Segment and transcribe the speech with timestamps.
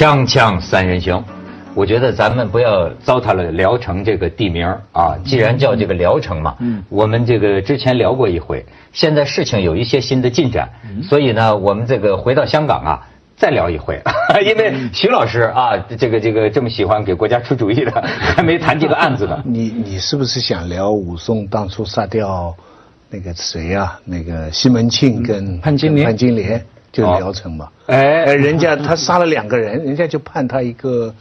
[0.00, 1.22] 锵锵三人行，
[1.74, 5.14] 我觉得咱们不要糟蹋了聊城这个地名啊。
[5.26, 8.64] 既然叫这个聊城嘛，嗯，我们这个之前聊过一回，
[8.94, 10.70] 现在事情有一些新的进展，
[11.02, 13.06] 所以呢，我们这个回到香港啊，
[13.36, 14.00] 再聊一回。
[14.42, 17.92] 因为徐老师啊，这个这个这么喜欢给国家出主意的，
[18.34, 19.38] 还没谈这个案子呢。
[19.44, 22.56] 你你是不是想聊武松当初杀掉
[23.10, 24.00] 那个谁啊？
[24.06, 27.68] 那个西门庆跟潘金莲潘金莲就聊城嘛？
[27.86, 31.14] 哎，人家他杀了两个人， 人家就判他一个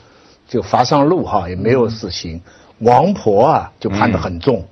[0.48, 2.42] 就罚上路哈，也没有死刑。
[2.80, 4.66] 王婆啊，就判得很重。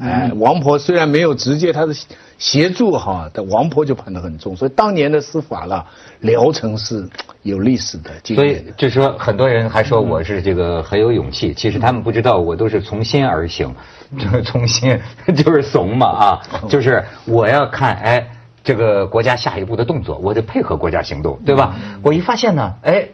[0.00, 1.94] 哎，王婆虽然没有直接他的
[2.38, 4.56] 协助哈，但王婆就判得很重。
[4.56, 5.86] 所以当年的司法了，
[6.20, 7.06] 聊城是
[7.42, 8.64] 有历史的经所以。
[8.76, 13.74] 就是说，很多人还说我是这个很有勇气，其实他们不知道，我都是从心而行，
[14.18, 14.98] 就 是从心
[15.36, 18.26] 就是怂嘛啊，就是我要看哎
[18.62, 21.74] 这个国家下一步的动作，我得配合国家行动，对吧？
[22.02, 23.06] 我一发现呢，哎，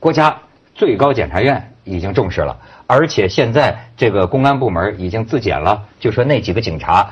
[0.00, 0.36] 国家
[0.74, 7.08] 最高检察院已经重视了，而且现在这个公安部门已经自检了，就说那几个警察。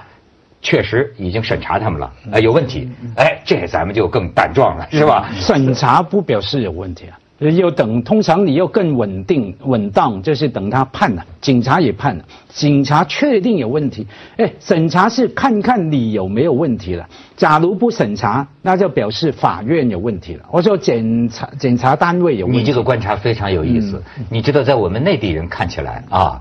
[0.67, 5.29] 确实已经审查他们了，哎，有问题，哎，这咱们就更胆壮了，是吧？
[5.35, 17.09] 审查不表示有问题啊，要等，通常你要更稳定、稳当，就是等他判了，警察也判了，警察确定有问题，哎，审查是看看你有没有问题了。
[17.37, 22.61] 假如不审查，那就表示法院有问题了，我说检查检查单位有问题。
[22.61, 24.03] 你这个观察非常有意思。
[24.31, 26.41] 你知道，在我们内地人看起来啊，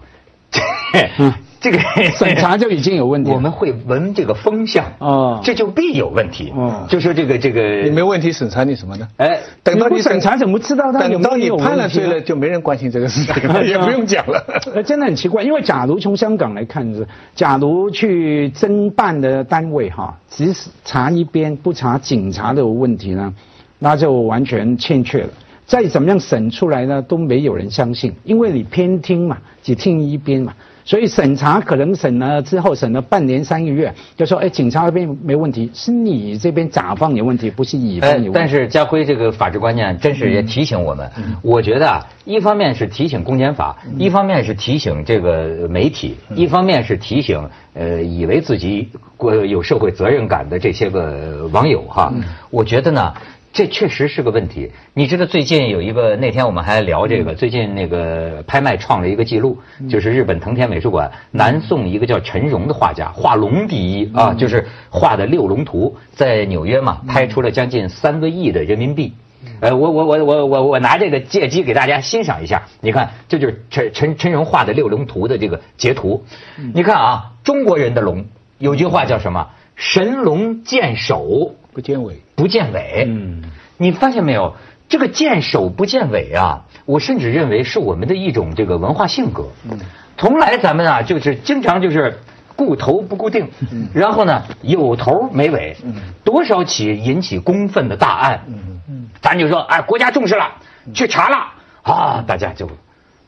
[1.64, 1.80] 这个
[2.19, 6.52] 审查就已经有问题了我们会闻这个风向啊这就必有问题。
[6.53, 9.08] 嗯就说这个这个你没问题，审查你什么呢？
[9.16, 14.44] 哎，等到你审查怎么知道他有没等到你判了罪了，就没人关心这个事情了， 也不用讲了。
[14.75, 23.34] 呃，真的很奇怪，因为假如从香港来看是，假如去侦办的单位哈，只是查一边不查警察的问题呢，
[23.80, 25.30] 那就完全欠缺了。
[25.66, 30.53] 再怎么样审出来呢，都没有人相信，因为你偏听嘛，只听一边嘛。
[30.85, 41.09] 所以审查可能审了之后，审了半年三个月，就说哎，警察那边没问题，是你这边甲方有问题，不是乙方哎有问题。，但是家辉这个法治观念真是也提醒我们。
[41.41, 52.13] 我觉得啊，一方面是提醒公检法，一方面是提醒这个媒体，一方面是提醒呃以为自己过有社会责任感的这些个网友哈。
[52.50, 53.13] 我觉得呢。
[53.53, 54.72] 这确实是个问题。
[54.96, 69.13] 你知道最近有一个，那天我们还聊这个，最近那个拍卖创了一个记录，就是日本藤田美术馆南宋一个叫陈荣的画家，画龙第一啊，就是画的六龙图，在纽约嘛拍出了将近三个亿的人民币。
[69.59, 76.25] 呃，我我我我我我拿这个借机给大家欣赏一下，你看，这就是陈陈陈荣画的六龙图的这个截图。
[76.74, 78.25] 你看啊，中国人的龙
[78.58, 79.50] 有句话叫什么？
[79.75, 83.06] 神龙见首不见尾，不见尾。
[83.07, 83.41] 嗯，
[83.78, 84.56] 你发现没有？
[84.89, 89.47] 这个见首不见尾啊，我甚至认为是我们的一种这个文化性格。
[89.69, 89.79] 嗯，
[90.17, 92.19] 从来咱们啊，就是经常就是
[92.56, 93.47] 顾头不顾腚，
[93.94, 95.75] 然后呢有头没尾。
[95.83, 100.51] 嗯，多少起引起公愤的大案，嗯嗯，咱就说哎，国家重视了，
[100.94, 101.38] 去查了
[101.81, 102.69] 啊，大家就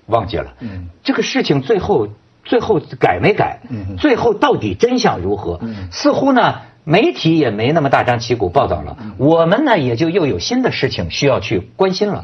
[0.06, 0.54] 忘记了。
[0.60, 2.10] 嗯，这个事情最后
[2.44, 3.60] 最后改没改？
[3.70, 5.58] 嗯，最后到底真相如何？
[5.64, 6.62] 嗯，似乎呢。
[6.86, 12.24] 媒体也没那么大张旗鼓报道了，我们呢也就又有新的事情需要去关心了。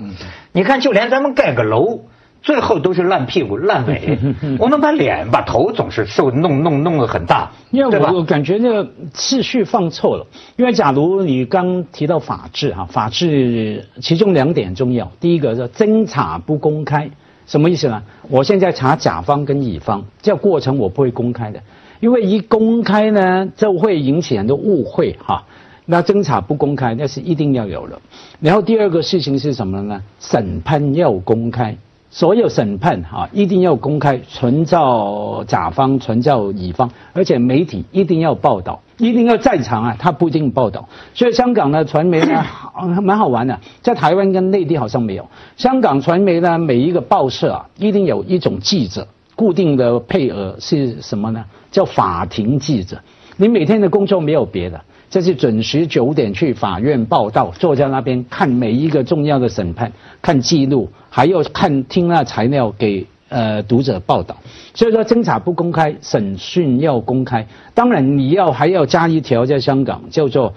[0.53, 2.01] 你看，就连咱们盖个楼，
[2.43, 4.19] 最后都是烂屁股烂尾。
[4.59, 10.27] 我们把脸把头总是受弄弄弄得很大，因为对吧我我感觉那个次序放错了。
[10.57, 15.11] 因为假如你刚提到法治哈，法治其中两点重要。
[15.19, 17.09] 第一个叫侦查不公开，
[17.47, 18.03] 什么意思呢？
[18.29, 21.61] 我现在查甲方跟乙方，这过程我不会公开的，
[22.01, 25.45] 因为一公开呢，就会引起很多误会哈。
[25.85, 28.01] 那侦查不公开，那是一定要有的。
[28.41, 30.01] 然后第二个事情是什么呢？
[30.19, 31.77] 审判要公开。
[32.13, 40.89] 所有审判哈、一定要公开，存照甲方，存照乙方，而且媒体一定要报道，一定要在场啊，他不一定报道。
[41.13, 45.25] 所以香港的传媒呢，好 蛮好玩的，在台湾跟内地好像没有。
[45.55, 49.07] 香港传媒呢，每一个报社啊，一定有一种记者，
[49.41, 51.43] 固定的配额是什么呢？
[51.71, 53.01] 叫法庭记者。
[53.37, 54.79] 你每天的工作没有别的，
[55.09, 59.91] 就是准时九点去法院报道，坐在那边看每一个重要的审判，
[60.21, 64.37] 看记录，还要看听那材料给呃读者报道。
[64.75, 67.47] 所以说侦查不公开，审讯要公开。
[67.73, 70.53] 当然你要还要加一条，在香港叫做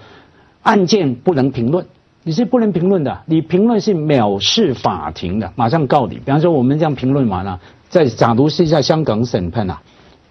[0.61, 1.83] 案件不能评论。
[2.27, 6.15] 你是不能评论的，你评论是藐视法庭的，马上告你。
[6.15, 7.59] 比方说我们这样评论完了，
[7.89, 9.79] 在假如是在香港审判啊，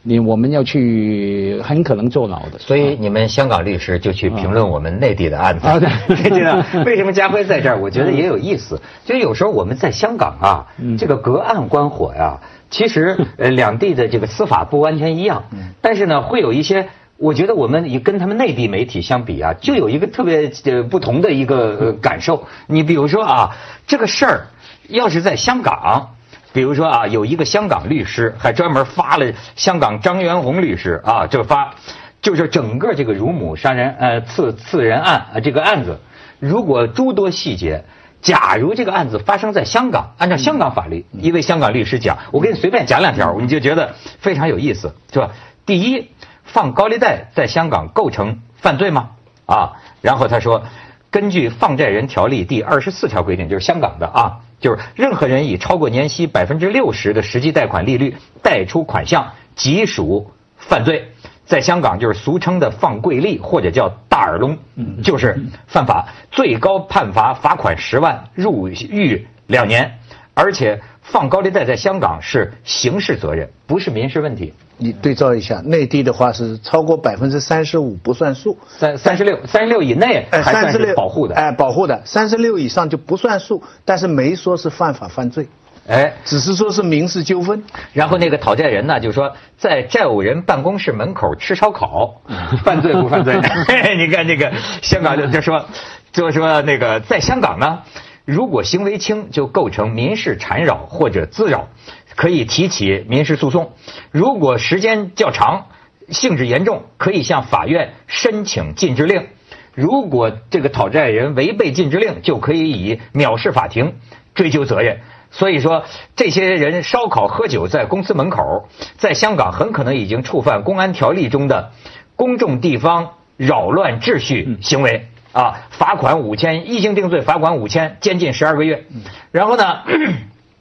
[0.03, 2.59] 你我们要去很可能坐牢的。
[2.59, 5.67] 所以你们香港律师就去评论我们内地的案子。
[6.09, 6.85] 对 的。
[6.85, 7.79] 为什么家辉在这儿？
[7.81, 8.81] 我觉得也有意思。
[9.05, 10.67] 就有时候我们在香港啊，
[10.99, 12.39] 这个隔岸观火呀，
[12.71, 15.45] 其实 呃两地的这个司法不完全一样。
[15.81, 22.45] 但是呢，会有一些，我觉得我们以跟他们内地媒体相比啊，就有一个特别呃不同的一个感受。
[22.67, 24.47] 你比如说啊，这个事儿
[24.89, 26.11] 要是在香港。
[26.55, 31.75] 比如说啊，有一个香港律师还专门发了香港张元宏律师啊，就发，
[32.23, 35.99] 就是整个这个乳母杀人呃刺刺人案啊这个案子，
[36.39, 37.85] 如果诸多细节，
[38.23, 45.31] 假如这个案子发生在香港，按照香港法律，一位香港律师讲，我给你随便讲两条，你就觉得非常有意思，是吧？
[45.67, 46.09] 第一，
[46.45, 49.11] 放高利贷在香港构成犯罪吗？
[49.47, 50.63] 啊，然后他说，
[51.11, 54.39] 根据放债人条例第二十四条规定，就是香港的啊。
[54.65, 61.11] 就是任何人以超过年息百分之六十的实际贷款利率贷出款项，即属犯罪。
[61.45, 64.57] 在香港，就是俗称的放贵利，或者叫大耳窿，
[65.03, 69.99] 就是犯法，最高判罚罚款十万，入狱两年。
[70.33, 74.55] 而且放高利贷在香港是刑事责任，不是民事问题。
[74.79, 85.47] 你对照一下，内地的话是超过百分之三十五不算数，三三十六三十六以内还算是保护的，哎，保护的，三十六以上就不算数，但是没说是犯法犯罪，
[85.87, 87.63] 哎，只是说是民事纠纷。
[87.93, 92.23] 然后那个讨债人呢，就说在债务人办公室门口吃烧烤，
[92.65, 93.35] 犯罪不犯罪？
[93.97, 94.51] 你看这个
[94.83, 95.67] 香港就就说
[96.11, 97.83] 就说那个在香港呢。
[98.25, 101.69] 如果行为轻，就构成民事缠扰或者滋扰，
[102.17, 103.73] 可以提起民事诉讼；
[104.11, 105.67] 如果时间较长，
[106.09, 109.27] 性质严重，可以向法院申请禁制令。
[109.75, 113.97] 如果这个讨债人违背禁制令，就可以以藐视法庭
[114.35, 115.01] 追究责任。
[115.31, 115.85] 所以说，
[116.15, 121.73] 这些人烧烤喝酒在公司门口，在香港很可能已经触犯公安条例中的
[122.17, 125.09] 公众地方扰乱秩序行为。
[125.35, 128.87] 啊，罚款五千，一经定罪，罚款五千，监禁十二个月。
[129.33, 129.83] 然后呢，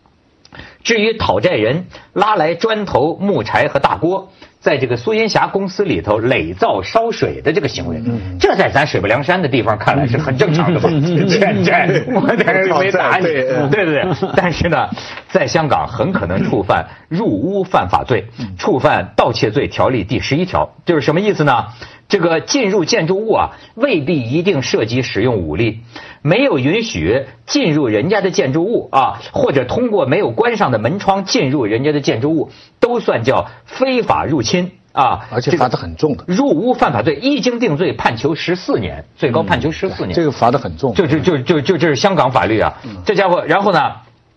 [0.83, 4.31] 至于讨债人拉来砖头、木柴和大锅，
[4.63, 8.01] 在这个苏银霞公司里头垒灶烧水的这个行为，
[8.39, 10.89] 这在咱水泊梁山的地方看来是很正常的吧？
[11.27, 14.05] 欠债，我在这没打你，对对对。
[14.37, 14.87] 但是呢，
[15.27, 18.27] 在香港很可能触犯入屋犯法罪，
[18.57, 21.65] 触犯盗窃罪条例第十一条，就是什么意思呢？
[22.07, 25.81] 这个进入建筑物啊，未必一定涉及使用武力。
[26.21, 34.52] 没有允许进入人家的建筑物啊，或者通过没有关上的门窗进入人家的建筑物，都算叫非法入侵
[34.91, 35.27] 啊。
[35.31, 40.13] 而且罚的很重的，入屋犯法罪一经定罪，判囚十四年，最高判囚十四年。
[40.13, 40.93] 这个罚的很重。
[40.93, 42.73] 就就就就就这是香港法律啊，
[43.05, 43.79] 这家伙，然后呢，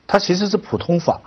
[0.06, 1.20] 它其实是普通法。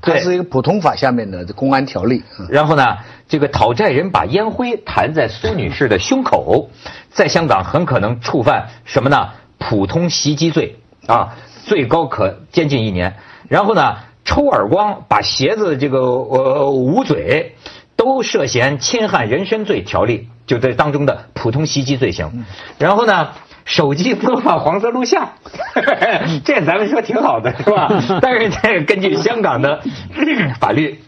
[0.00, 2.22] 它是一个普通法下面的公安条例。
[2.48, 2.96] 然后呢，
[3.28, 6.70] 这个讨债人把烟灰弹在苏女士的胸口，
[7.10, 9.30] 在香港很可能触犯什么呢？
[9.58, 10.76] 普通袭击罪
[11.06, 11.34] 啊，
[11.66, 13.16] 最高可监禁一年。
[13.48, 17.56] 然后呢，抽耳光、把鞋子这个呃捂嘴，
[18.04, 22.44] 都涉嫌侵害人身罪条例，就在当中的普通袭击罪行。
[22.78, 23.30] 然后呢？
[23.64, 25.32] 手机播放黄色录像，
[26.44, 27.88] 这咱们说挺好的是吧？
[28.20, 29.80] 但是这根据香港的
[30.60, 31.00] 法律，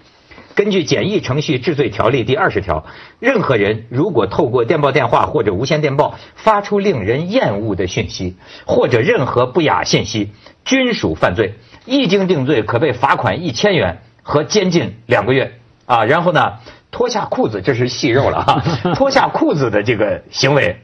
[0.54, 2.86] 根据简易程序治罪条例第二十条，
[3.20, 10.30] 任何人如果透过电报、电话或者无线电报发出令人厌恶的讯息，或者任何不雅信息，
[10.64, 11.56] 均属犯罪。
[11.84, 15.58] 一经定罪，可被罚款一千元和监禁两个月。
[15.84, 16.54] 啊，然后呢，
[16.96, 18.62] 脱下裤子，这是细肉了哈。
[18.96, 20.80] 脱下裤子的这个行为，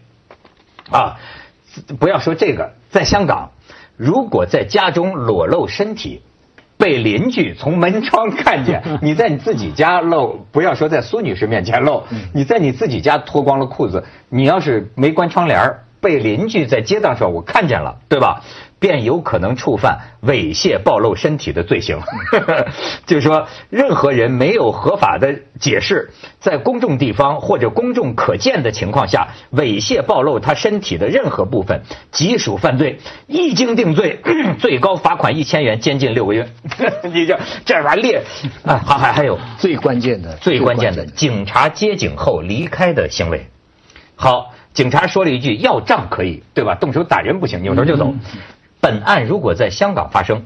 [0.90, 1.16] 啊。
[1.98, 3.52] 不要说这个，在香港，
[3.96, 6.20] 如果在家中裸露身体，
[6.76, 12.02] 被邻居从门窗看见， 你在你自己家露，不要说在苏女士面前露，
[12.34, 18.42] 你在你自己家脱光了裤子，你要是没关窗帘被邻居在街道上我看见了，对吧？
[18.82, 22.00] 便有可能触犯猥亵暴露身体的罪行。
[23.06, 26.10] 就是说，任何人没有合法的解释，
[26.40, 32.98] 在公众地方或者公众可见的情况下猥亵暴露他身体的任何部分，即属犯罪。
[33.28, 34.20] 一经定罪，
[34.58, 36.48] 最高罚款一千元，监禁六个月。
[37.14, 38.24] 你这这玩列
[38.66, 43.46] 啊，还还还有最关键的、最关键的，警察接警后离开的行为。
[44.16, 44.52] 好。
[44.72, 46.74] 警察说了一句：“要账可以，对吧？
[46.74, 48.14] 动手打人不行，扭头就走。”
[48.82, 50.42] 本案如果在香港发生，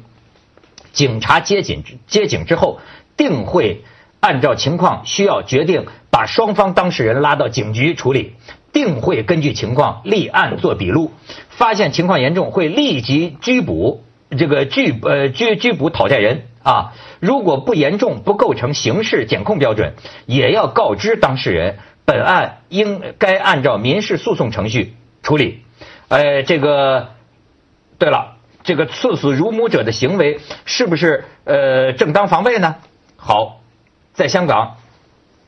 [0.93, 2.81] 警察接警接警之后，
[3.17, 3.83] 定会
[4.21, 8.35] 按照情况需要决定把双方当事人拉到警局处理，
[8.75, 11.13] 定会根据情况立案做笔录，
[11.49, 14.05] 发现情况严重会立即拘捕
[14.37, 16.43] 这个拘呃拘拘捕讨债人。
[16.63, 19.95] 啊，如果不严重、不构成刑事检控标准，
[20.27, 25.63] 也要告知当事人，本案应该按照民事诉讼程序处理。
[26.09, 27.11] 呃，这个，
[27.99, 32.77] 对了，这个赐死乳母者的行为是不是呃正当防卫呢？
[33.17, 33.61] 好，
[34.13, 34.77] 在香港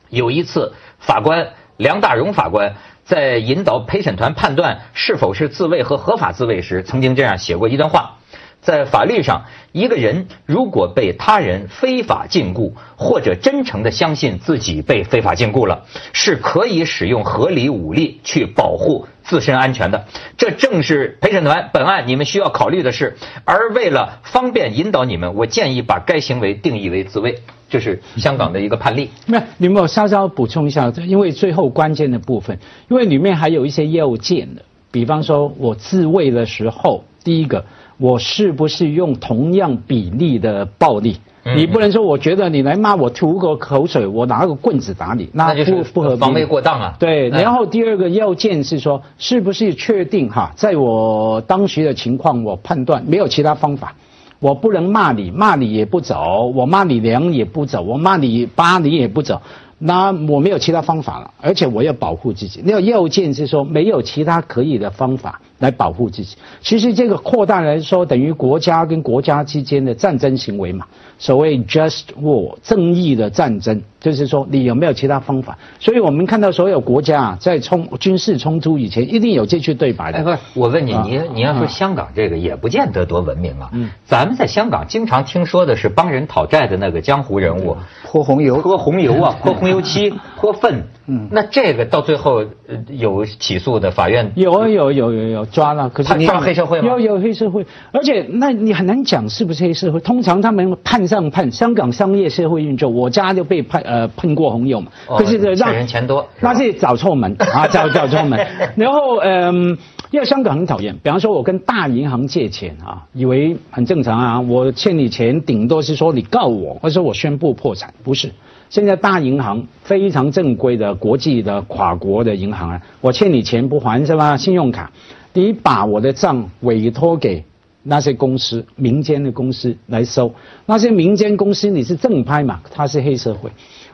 [0.09, 8.18] 有一次，法官梁大荣法官在引导陪审团判断是否是自卫和合法自卫时，曾经这样写过一段话。
[8.61, 20.05] 在法律上，一个人如果被他人非法禁锢，或者真诚的相信自己被非法禁锢了，是可以使用合理武力去保护自身安全的。
[20.37, 23.15] 这正是陪审团本案你们需要考虑的事。
[23.45, 27.39] 而为了方便引导你们，我建议把该行为定义为自卫。
[27.69, 29.11] 这是香港的一个判例。
[29.27, 37.63] 那你们我稍稍补充一下，因为最后关键的部分，因为里面还有一些要件的，比方说我自卫的时候，第一个。
[37.99, 41.17] 我是不是用同样比例的暴力？
[41.55, 46.95] 你不能说我觉得你来骂我吐个口水，我拿个棍子打你，那不不合防卫过当啊。
[46.99, 53.95] 对，然后第二个要件是说，是不是确定哈，在我当时的情况，我判断没有其他方法，
[54.39, 59.41] 我不能骂你，骂你也不走，我骂你娘也不走，我骂你爸你也不走。
[59.81, 62.61] 那我没有其他方法了，而且我要保护自己。
[62.65, 66.35] 那要件是说没有其他可以的方法来保护自己。
[66.61, 70.85] 其实这个扩大来说，等于国家跟国家之间的战争行为嘛。
[71.21, 75.57] 所谓 just war 正义的战争，就是说你有没有其他方法？
[75.77, 80.19] 所以我们看到所有国家啊，在冲军事冲突以前，一定有这句对白的。
[80.19, 83.69] 哎，不是，我问你，你你要说香港这个也不见得多文明啊。
[83.73, 83.89] 嗯。
[84.05, 87.75] 咱们在香港经常听说的是帮人讨债的那个江湖人物，
[88.05, 90.83] 泼红油，泼红油啊，泼红油漆， 泼粪。
[91.09, 91.27] 嗯。
[91.31, 92.45] 那这个到最后
[92.87, 95.89] 有起诉的，法院有啊，有有有有抓了。
[95.89, 96.87] 可是他抓黑社会吗？
[96.87, 99.99] 有有黑社会，而且那你很难讲是不是黑社会。
[99.99, 101.09] 通常他们判。
[101.09, 108.39] 上判香港商业社会运作，我家就被判呃判过红油嘛，可是让人钱多，那是找错门 啊，找找错门。
[108.75, 109.75] 然后嗯，
[110.11, 118.29] 因为香港很讨厌，比方说我跟大银行借钱啊，以为很正常啊，我欠你钱，顶多是说你告我，或者说我宣布破产，不是。
[118.69, 124.37] 现在大银行非常正规的国际的跨国的银行啊，我欠你钱不还是吧？
[124.37, 124.91] 信用卡，
[125.33, 127.43] 你把我的账委托给。
[127.81, 130.33] 那些公司，民间的公司来收，
[130.65, 132.59] 那些民间公司你是正派嘛？
[132.73, 133.49] 他是黑社会，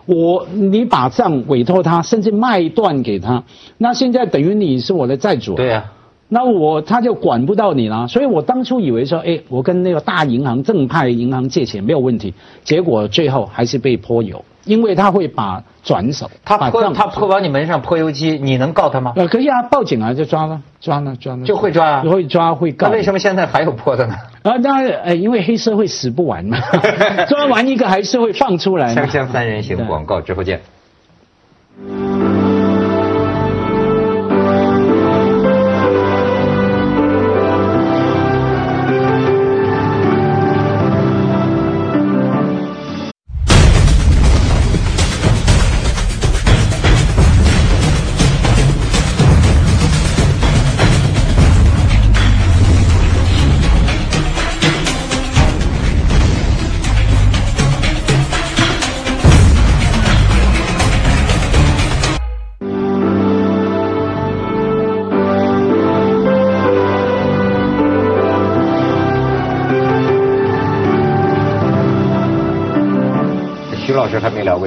[0.07, 3.43] 我你把账委托他，甚至卖断给他，
[3.77, 5.53] 那现在等于你是我的债主。
[5.53, 5.85] 对呀，
[6.29, 8.07] 那我他就管不到你了。
[8.07, 14.43] 所以我当初以为说，哎，我跟那个大银行正派银行借钱没有问题，结果最后还是被泼油。
[14.65, 19.13] 因为他会把转手，他泼他泼往你门上泼油漆，你能告他吗？
[19.15, 22.87] 呃，可以啊，报警啊，就抓了，抓了，抓了，就会抓啊，会抓会告。
[22.87, 24.15] 那为什么现在还有泼的呢？
[24.43, 26.57] 啊，那呃，因为黑社会死不完嘛，
[27.29, 28.93] 抓完一个还是会放出来。
[28.95, 30.59] 锵锵三人行，广告之后见。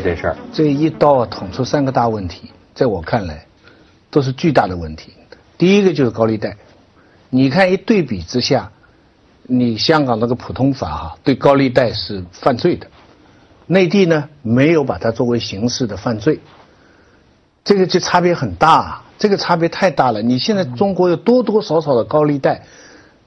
[0.00, 0.36] 这事儿。
[0.52, 3.46] 这一刀捅出三个大问题，在我看来，
[4.10, 5.12] 都是巨大的问题。
[5.56, 6.56] 第一个就是高利贷，
[7.30, 8.70] 你看一对比之下，
[9.42, 12.86] 你香港那个普通法哈，对高利贷是犯罪的，
[13.66, 16.40] 内地呢没有把它作为刑事的犯罪，
[17.64, 20.22] 这个就差别很大，这个差别太大了。
[20.22, 22.62] 你现在中国有多多少少的高利贷，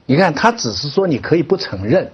[0.06, 2.10] 你看他只是说你可以不承认。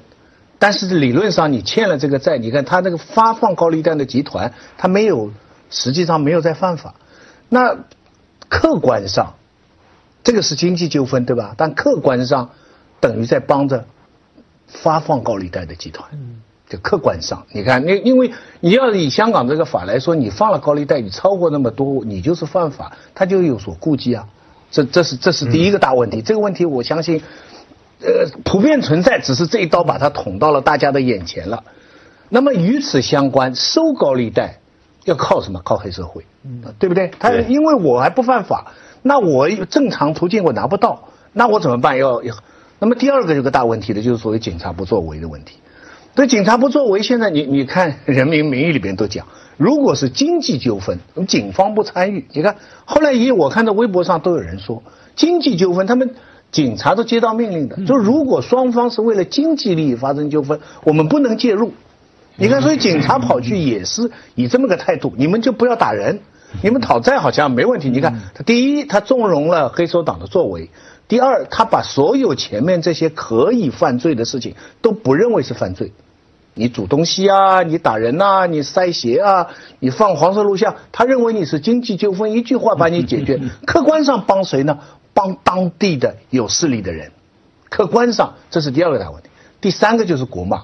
[0.59, 5.31] 但是理论上，你欠了这个债，你看他那个发放高利贷的集团，他没有，
[5.71, 6.95] 实际上没有在犯法。
[7.49, 7.77] 那
[8.49, 9.35] 客观上，
[10.25, 11.55] 这个是经济纠纷，对吧？
[11.57, 12.51] 但客观上，
[12.99, 13.85] 等于在帮着
[14.67, 16.11] 发放高利贷的集团。
[16.69, 24.27] 就客观上，你看，你因为你要以香港这个法来说，你放了高利贷，你超过那么多，你就是犯法，他就有所顾忌啊。
[24.71, 26.21] 这这是这是第一个大问题。
[26.21, 27.23] 这个问题，我相信。
[28.01, 31.65] 呃，普遍存在，只是这一刀把它捅到了大家的眼前了。
[32.29, 34.61] 那么与此相关，收高利贷
[35.05, 35.61] 要靠什么？
[35.65, 36.25] 靠黑社会，
[36.79, 37.11] 对不对？
[37.19, 41.99] 他因为我还不犯法，那我正常途径我拿不到，那我怎么办？
[41.99, 42.35] 要要。
[42.79, 45.57] 那么第二个有个大问题的就是所谓警察不作为的问题。
[46.15, 49.27] 所以警察不作为，现在你你看《人民名义》里边都讲，
[49.57, 52.27] 如果是经济纠纷，警方不参与。
[52.33, 54.83] 你看后来也我看到微博上都有人说，
[55.15, 56.17] 经济纠纷他们
[56.51, 61.73] 警察都接到命令的，就如果双方是为了经济利益发生纠纷，我们不能介入。
[62.37, 66.21] 你看，所以警察跑去也是以这么个态度，你们就不要打人，
[66.63, 67.91] 你们讨债好像没问题。
[67.91, 70.69] 你看，他第一，他纵容了黑手党的作为；
[71.09, 75.93] 第二，他把所有前面这些可以犯罪的事情都不认为是犯罪。
[76.55, 79.49] 你煮东西啊，你打人呐，你塞鞋啊，
[79.81, 83.41] 你放黄色录像，他认为你是经济纠纷，一句话把你解决。
[83.67, 84.79] 客观上帮谁呢？
[85.19, 87.11] 帮当地的有势力的人。
[87.69, 89.29] 客观上，这是第二个大问题。
[89.61, 90.63] 第三个就是国骂。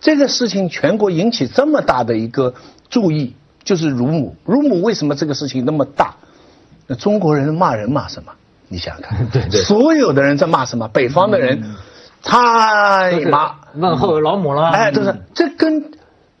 [0.00, 2.54] 这个事情全国引起这么大的一个
[2.90, 4.34] 注意，就是乳母。
[4.44, 6.16] 乳母为什么这个事情那么大？
[6.88, 8.32] 那中国人骂人骂什么？
[8.66, 10.88] 你想想看， 对对，所有的人在骂什么？
[10.88, 11.62] 北方的人，
[12.22, 14.70] 太妈问候老母了。
[14.70, 15.92] 哎，就是这跟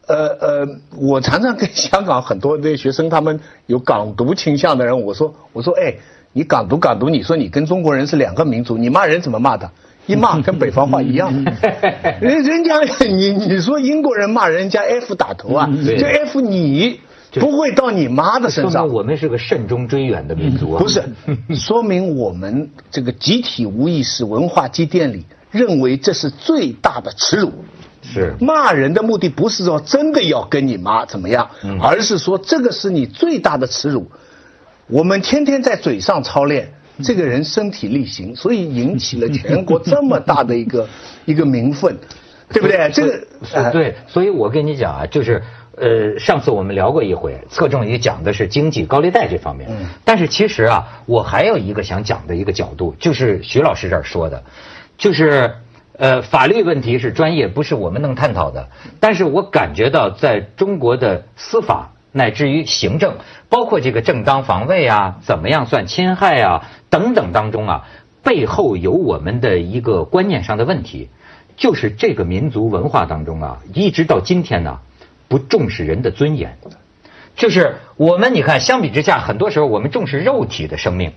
[0.08, 5.94] 呃呃，我常常跟 香港很多那学生，他们有港独倾向的人，我说我说哎，
[6.32, 9.70] 你港独港独，你说你跟中国人是两个民族，你骂人怎么骂的？
[10.06, 11.32] 一骂跟北方话一样，
[12.20, 16.98] 人人家你你说英国人骂人家 F 打头啊，就 F 你
[17.34, 18.88] 不会到你妈的身上。
[18.88, 20.82] 我们是个慎终追远的民族啊。
[20.82, 21.04] 不是，
[21.54, 27.52] 说明我们这个集体无意识文化积淀里认为这是最大的耻辱。
[28.02, 31.48] 是骂人的目的不是说真的要跟你妈怎么样，
[31.80, 34.10] 而是说这个是你最大的耻辱。
[34.86, 36.72] 我们天天在嘴上操练。
[37.02, 40.86] 这个人身体力行，所以引起了全国这么大的一个
[41.24, 41.96] 一个民愤，
[42.50, 42.90] 对不对？
[42.92, 45.42] 这个对，所以我跟你讲啊，就是
[45.74, 49.68] 呃，上次我们聊过一回，侧重于讲的是经济高利贷这方面。
[49.72, 49.86] 嗯。
[50.04, 54.44] 但是其实啊，我还有一个想讲的一个角度，就是徐老师这儿说的，
[54.98, 55.50] 就是
[55.96, 58.68] 呃，法律问题是专业，不是我们能探讨的。
[59.00, 63.16] 但是我感觉到，在中国的司法乃至于行政，
[63.48, 66.68] 包括这个正当防卫啊，怎么样算侵害啊？
[66.90, 67.88] 等等当中啊，
[68.22, 71.08] 背后有我们的一个观念上的问题，
[71.56, 74.80] 就是这个民族文化当中啊，一直到今天呢，
[75.28, 76.58] 不重视人的尊严。
[77.34, 81.12] 就是我们你看，相比之下，很多时候我们重视肉体的生命，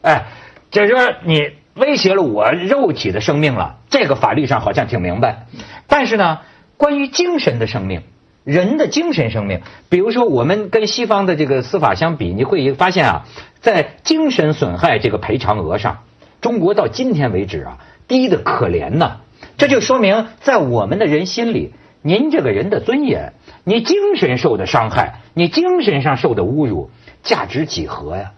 [0.00, 0.24] 哎，
[0.70, 5.46] 就是说你威胁了我肉体的生命了，这个法律上好像挺明白。
[5.86, 6.40] 但是呢，
[6.78, 8.02] 关于精神的生命，
[8.48, 13.26] 人的精神生命，比如说我们跟西方的这个司法相比，你会发现啊。
[13.60, 15.98] 在精神损害这个赔偿额上，
[16.40, 19.18] 中国到今天为止啊低的可怜呐。
[19.58, 23.34] 这就说明在我们的人心里，您这个人的尊严，
[23.64, 26.90] 你精神受的伤害，你精神上受的侮辱，
[27.22, 28.30] 价值几何呀？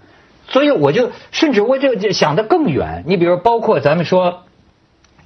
[0.48, 3.04] 所以我就甚至我就想得更远。
[3.06, 4.42] 你比如包括咱们说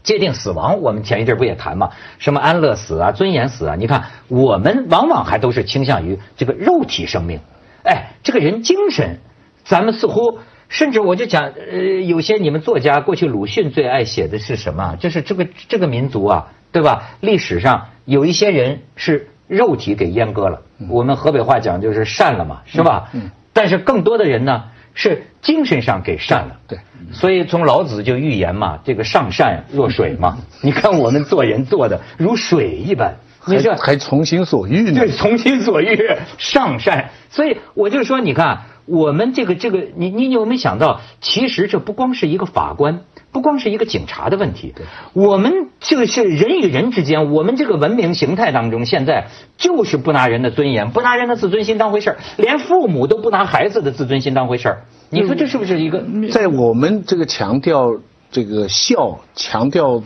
[0.05, 1.90] 界定死亡，我们前一阵不也谈嘛？
[2.19, 3.75] 什么安乐死啊、尊严死啊？
[3.75, 7.40] 你看我们往往还都是倾向于这个肉体生命，
[7.83, 9.19] 哎，这个人精神。
[9.64, 10.38] 咱们似乎，
[10.69, 14.97] 甚至我就讲，呃，有些你们作家过去鲁迅最爱写的是什么？
[15.01, 17.11] 就是这个这个民族啊，对吧？
[17.21, 23.09] 历史上有一些人是肉体给阉割了，我们河北话讲就是善了嘛，是吧？
[23.14, 23.31] 嗯。
[23.55, 26.57] 但是更多的人呢，是精神上给善了。
[26.66, 26.78] 对。
[27.12, 30.38] 所以从老子就预言嘛，这个上善若水嘛。
[30.62, 35.00] 你看我们做人做的如水一般，还还从心所欲呢。
[35.00, 37.11] 对，从心所欲，上善。
[37.28, 38.62] 所以我就说，你看。
[38.87, 43.01] 我们这个这个，你你有没有想到，其实这不光是一个法官，
[43.33, 44.75] 不光是一个警察的问题。
[45.14, 54.85] 我们这个是人与人之间，我们这个文明形态当中，现在就是不拿人的尊严，不拿人的自尊心当回事儿，连父母都不拿孩子的自尊心当回事儿。
[55.09, 56.05] 你说这是不是一个？
[56.31, 57.90] 在我们这个强调
[58.31, 60.03] 这个孝、强调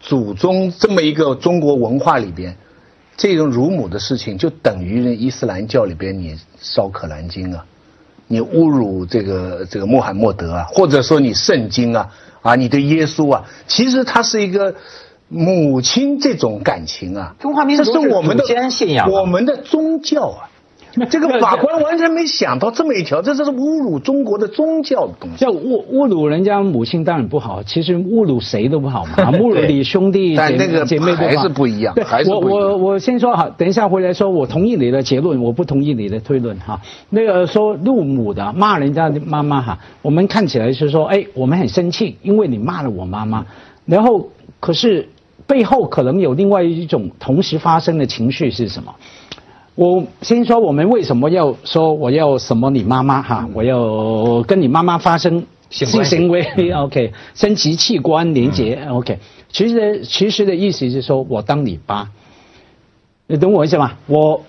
[0.00, 2.56] 祖宗这么一个中国文化里边，
[3.18, 7.66] 这种辱母的事情，就等于伊斯兰教里边你烧可兰经啊。
[8.26, 12.08] 你侮辱这个这个穆罕默德啊，或者说你圣经啊，
[12.42, 14.74] 啊，你对耶稣啊，其实它是一个
[15.28, 20.50] 母亲这种感情啊，中华民族这是我们的信仰，我们的宗教啊。
[21.10, 25.36] 这个法官完全没想到这么一条，这这是侮辱中国的宗教的东西。
[25.36, 29.32] 叫侮侮辱人家母亲当然不好，其实侮辱谁都不好嘛。
[29.38, 31.94] 侮辱你兄弟姐姐妹还是不一样。
[31.94, 36.80] 对，我我我先说哈，等一下回来说，我同意你的结论，我不同意你的推论哈。
[37.10, 43.46] 那个说辱母的骂人家的妈妈哈，我们看起来是说，哎，我们很生气，因为你骂了我妈妈，
[43.86, 44.28] 然后
[44.60, 45.08] 可是
[45.46, 48.94] 背后可能有另外一种同时发生的情绪是什么？
[49.74, 59.18] 我先说我们为什么要说我要什么你妈妈哈，我要跟你妈妈发生性行为， OK，生殖器官连接，OK。
[59.50, 62.08] 其实其实的意思是说我当你爸，
[63.26, 63.92] 你懂我意思吗？
[64.06, 64.40] 我。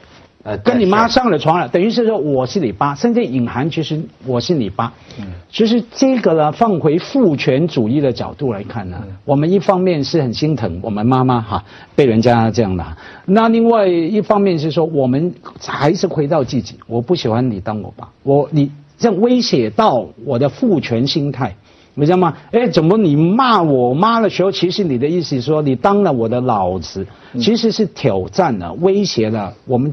[0.46, 4.94] 呃，跟你妈上了床了，等于是说我是你爸，甚至隐含其实我是你爸。
[5.20, 12.86] 嗯，其实这个呢，放回父权主义的角度来看呢，我们一方面是很心疼我们妈妈哈被人家这样的，
[13.26, 15.34] 那另外一方面是说我们
[15.66, 21.56] 还是回到自己，我不喜欢你当我爸，我你这样威胁到我的父权心态，
[21.96, 22.38] 你知道吗？
[22.52, 27.08] 哎，怎么你骂我妈的时候，其实你的意思是说你当了我的老子，
[27.40, 29.92] 其实是挑战了、威胁了我们。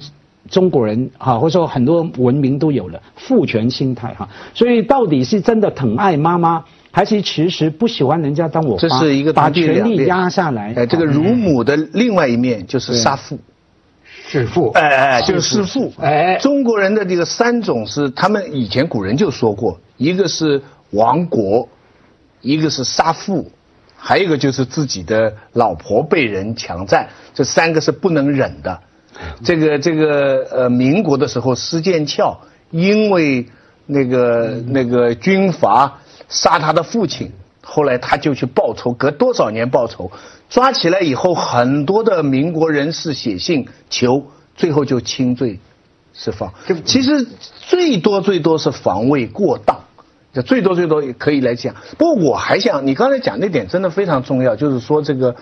[0.51, 10.75] 中国人哈，或者说很多文明都有了父权心态哈，所以到底是真的疼爱妈妈，还是其实不喜欢人家当我这是一个把权力压下来？
[10.75, 13.39] 哎，这个乳母的另外一面就是杀父，
[14.29, 15.93] 弑父，哎哎，就是弑父。
[16.01, 21.69] 哎，中国人的这个三种是，他们以前古人就说过，一个是亡国，
[22.41, 23.51] 一个是杀父，
[23.97, 28.81] 还有一个就是自己的老婆被人强占，这三个是不能忍的。
[29.45, 33.47] 这个这个呃，民国的时候，施剑翘因为
[33.87, 37.31] 那个那个军阀杀他的父亲，
[37.63, 40.11] 后来他就去报仇，隔多少年报仇，
[40.49, 45.61] 抓起来以后，很多的民国人士写信求，最后就轻罪
[46.15, 46.53] 释放。
[46.85, 47.27] 其实
[47.61, 49.81] 最多最多是防卫过当，
[50.33, 51.75] 就最多最多也可以来讲。
[51.99, 55.37] 不过我还想，你刚才讲那点真的非常重要，就是说这个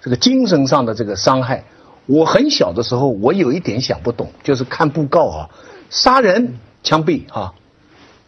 [0.00, 1.64] 这个精神上的这个伤害。
[2.06, 5.50] 我很小的时候，我有一点想不懂，就是看布告啊，
[5.90, 7.52] 杀人枪毙啊，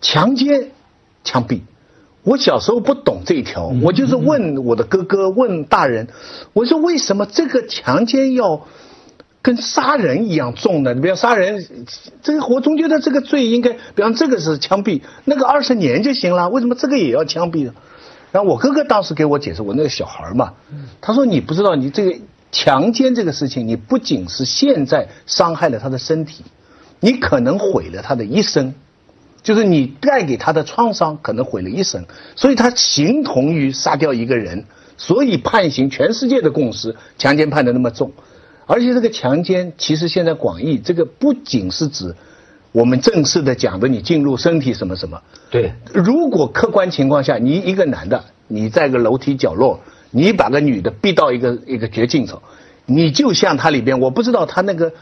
[0.00, 0.72] 强奸
[1.22, 1.60] 枪毙。
[2.24, 6.08] 我小时候不懂这一条，我就是问我的哥哥，问大人，
[6.52, 8.66] 我说为什么这个强奸要
[9.40, 10.92] 跟杀人一样重呢？
[10.92, 11.64] 你比方杀人，
[12.20, 17.72] 这个我总觉得这个罪应该，比方这个是枪毙，那个二十年就行了，为什么这个也要枪毙呢？
[18.32, 20.54] 然后我哥哥当时给我解释，我那个小孩嘛，
[21.00, 22.18] 他说你不知道你这个。
[22.50, 26.44] 强奸这个事情，你不仅是现在伤害了他的身体，
[27.00, 28.74] 你可能毁了他的一生，
[29.42, 32.04] 就是你带给他的创伤可能毁了一生，
[32.36, 34.64] 所以他形同于杀掉一个人，
[34.96, 38.10] 所以判刑全世界的共识，强奸判的那么重，
[38.66, 42.14] 而且这个强奸其实现在广义，这个不仅是指
[42.72, 49.80] 我们正式的讲的你进入身体什么什么，对，如果客观情况下，你一个男的，你在个楼梯角落。
[50.10, 52.40] 你把个女的逼到一个一个绝境中，
[52.86, 54.92] 你就像他里边，我不知道他那个，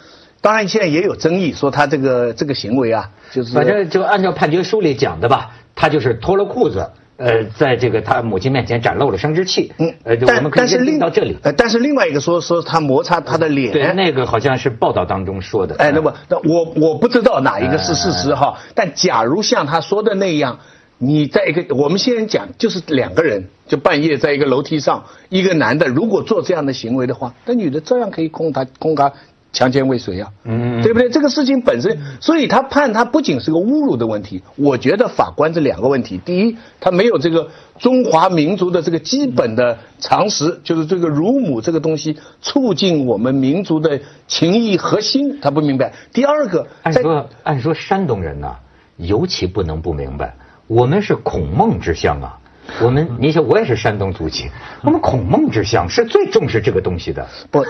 [0.41, 20.59] 当然现在也有争议，说他这个这个行为啊，就是反正就按照判决书里讲的吧，他就是脱了裤子，呃，在这个他母亲面前展露了生殖器，嗯，呃，但但是另到这里，呃，但是另外一个说说他摩擦他的脸，对，那个好像是报道当中说的，哎，那么那我我不知道哪一个是事实哈，但假如像他说的那样。
[20.99, 29.13] 你在一个，我们现在讲，就是两个人，就半夜在一个楼梯上，一个男的如果做这样的行为的话，那女的照样可以控他控他
[29.53, 31.09] 强奸未遂啊，嗯，对不对？
[31.11, 45.93] 这个事情本身，所以他判他不仅是个侮辱的问题，我觉得法官这两个问题，第一，他没有这个中华民族的这个基本的常识，就是这个乳母这个东西促进我们民族的情谊核心，他不明白。
[46.13, 48.57] 第二个，按说按说山东人呢，
[48.97, 50.35] 尤其不能不明白。
[50.67, 52.39] 我们是孔孟之乡啊，
[52.83, 54.51] 我们你想我也是山东族籍，
[54.83, 57.27] 我们孔孟之乡是最重视这个东西的。
[57.51, 57.65] 不，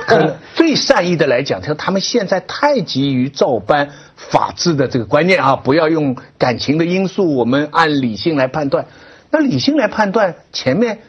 [0.54, 8.86] 最善意的来讲，他说他们现在太急于照搬法治的这个观念啊，不要用感情的因素，我们按理性来判断。
[9.30, 11.00] 那理性来判断，前面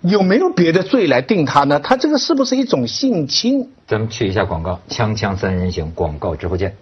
[0.00, 1.78] 有没有别的罪来定他呢？
[1.78, 3.68] 他这个是不是一种性侵？
[3.86, 6.74] 咱们去一下广告，锵锵三人行，广告之后见。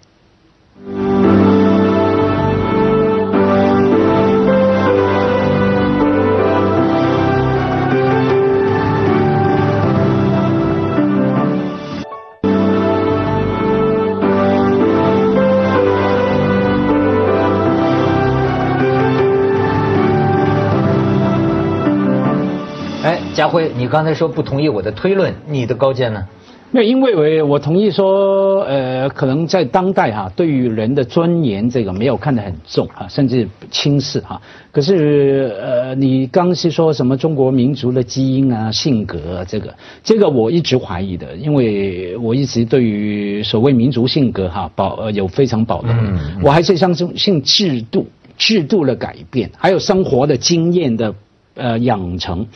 [23.90, 26.26] 刚才说不同意我的推论，你的高见呢？
[26.72, 34.40] 没有，因为我我同意说，呃，可能在当代哈，对于人的尊严这个没有看得很重啊，甚至轻视哈。
[34.70, 39.74] 可是呃，你刚是说什么中国民族的基因啊、性格这个，
[40.05, 45.92] 这个我一直怀疑的，因为我一直对于所谓民族性格哈保呃有非常保留。
[46.40, 48.07] 我还是相信制度、
[48.38, 51.12] 制度的改变，还有生活的经验的
[51.57, 52.46] 呃养成。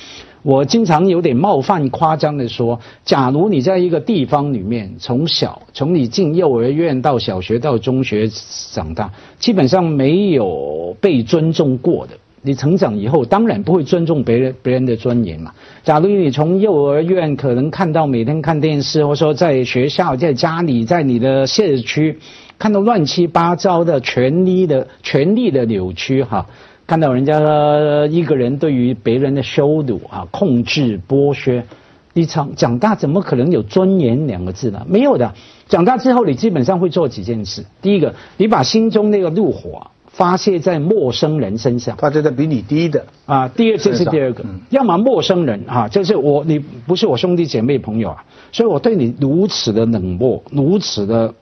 [0.44, 8.28] 我经常有点冒犯、夸张的说，假如你在一个地方里面，从小从你进幼儿园到小学到中学
[8.74, 15.50] 长大，基本上没有被尊重过的，你成长以后，当然不会尊重别人别人的尊严嘛。
[15.82, 22.18] 假如你从幼儿园可能看到每天看电视，或者说在学校、在家里、在你的社区，
[22.58, 26.46] 看到乱七八糟的权利的权利的扭曲哈，
[26.86, 27.40] 看到人家
[28.06, 31.64] 一个人对于别人的羞辱啊、控制、剥削。
[32.16, 34.86] 你长长大怎么可能有尊严两个字呢？
[34.88, 35.34] 没有的。
[35.68, 37.64] 长大之后，你基本上会做几件事。
[37.82, 43.48] 第一个，你把心中那个怒火发泄在陌生人身上，发泄在比你低的啊。
[43.48, 51.34] 第二，这是第二个，要么陌生人啊，就是我，你不是我兄弟姐妹朋友啊，所以我对你如此的冷漠，如此的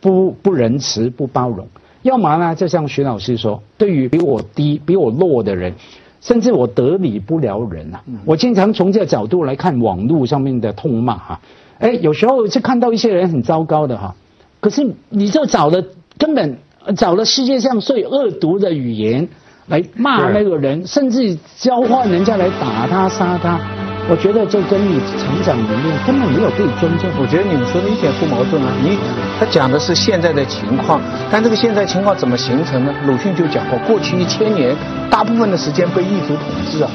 [0.00, 1.66] 不不仁慈、不包容。
[2.06, 5.74] 要么呢，就像徐老师说，对于比我低、比我弱的人。
[6.18, 8.02] 甚至我得理不了人啊！
[8.24, 11.40] 我经常从这个角度来看网络上面的痛骂哈，
[11.78, 14.16] 哎，有时候是看到一些人很糟糕的哈，
[14.58, 15.84] 可是你就找了
[16.18, 16.58] 根本
[16.96, 19.28] 找了世界上最恶毒的语言
[19.68, 23.85] 来骂那个人，甚至交换人家来打他杀他。
[24.08, 27.10] 我觉得这跟你成长里面根本没有被尊重。
[27.18, 28.70] 我觉得你们说的一点不矛盾啊。
[28.80, 28.96] 你
[29.38, 32.94] 他讲的是现在的情况，但这个现在情况怎么形成呢？
[33.04, 34.74] 鲁迅就讲过，过去一千年
[35.10, 36.90] 大部分的时间被异族统治啊。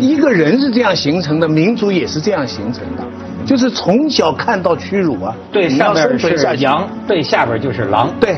[0.00, 3.04] 一个人是这样形成的，民族也是这样形成的，
[3.44, 5.34] 就是从小看到屈辱啊。
[5.52, 8.10] 对，上边是羊，对，下边就是狼。
[8.18, 8.36] 对。